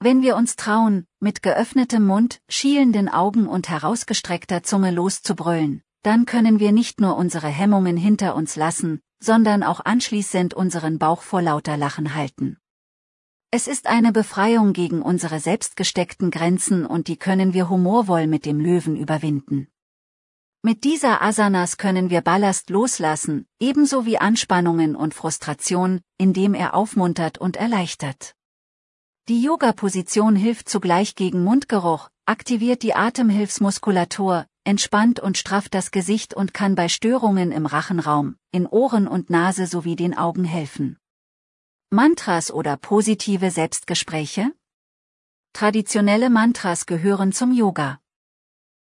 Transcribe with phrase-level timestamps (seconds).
[0.00, 6.58] Wenn wir uns trauen, mit geöffnetem Mund, schielenden Augen und herausgestreckter Zunge loszubrüllen, dann können
[6.58, 11.76] wir nicht nur unsere Hemmungen hinter uns lassen, sondern auch anschließend unseren Bauch vor lauter
[11.76, 12.57] Lachen halten.
[13.50, 18.60] Es ist eine Befreiung gegen unsere selbstgesteckten Grenzen und die können wir humorvoll mit dem
[18.60, 19.68] Löwen überwinden.
[20.62, 27.38] Mit dieser Asanas können wir Ballast loslassen, ebenso wie Anspannungen und Frustration, indem er aufmuntert
[27.38, 28.34] und erleichtert.
[29.30, 36.52] Die Yoga-Position hilft zugleich gegen Mundgeruch, aktiviert die Atemhilfsmuskulatur, entspannt und strafft das Gesicht und
[36.52, 40.98] kann bei Störungen im Rachenraum, in Ohren und Nase sowie den Augen helfen.
[41.90, 44.52] Mantras oder positive Selbstgespräche?
[45.54, 47.98] Traditionelle Mantras gehören zum Yoga.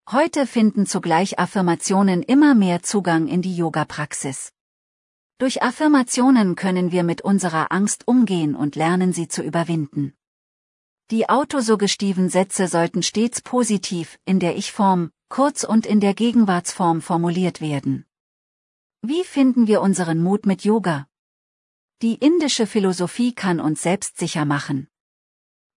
[0.10, 4.54] Heute finden zugleich Affirmationen immer mehr Zugang in die Yoga-Praxis.
[5.38, 10.14] Durch Affirmationen können wir mit unserer Angst umgehen und lernen sie zu überwinden.
[11.12, 17.60] Die autosuggestiven Sätze sollten stets positiv in der Ich-Form, kurz und in der Gegenwartsform formuliert
[17.60, 18.06] werden.
[19.02, 21.06] Wie finden wir unseren Mut mit Yoga?
[22.04, 24.90] Die indische Philosophie kann uns selbstsicher machen.